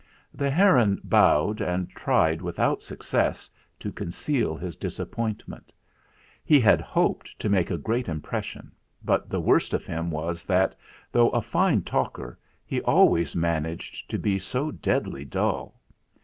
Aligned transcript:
The 0.33 0.49
heron 0.49 0.99
bowed 1.03 1.61
and 1.61 1.87
tried, 1.91 2.41
without 2.41 2.81
success, 2.81 3.51
to 3.79 3.91
conceal 3.91 4.57
his 4.57 4.75
disappointment. 4.75 5.71
He 6.43 6.59
had 6.59 6.81
hoped 6.81 7.27
"SEND 7.39 7.53
FOR 7.53 7.63
CHARLES!" 7.63 7.65
287 7.65 7.65
to 7.67 7.71
make 7.71 7.71
a 7.71 7.83
great 7.83 8.09
impression; 8.09 8.71
but 9.05 9.29
the 9.29 9.39
worst 9.39 9.75
of 9.75 9.85
him 9.85 10.09
was 10.09 10.43
that, 10.45 10.73
though 11.11 11.29
a 11.29 11.41
fine 11.43 11.83
talker, 11.83 12.39
he 12.65 12.81
always 12.81 13.35
managed 13.35 14.09
to 14.09 14.17
be 14.17 14.39
so 14.39 14.71
deadly 14.71 15.23
dull. 15.23 15.79